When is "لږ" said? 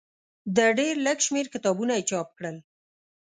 1.05-1.17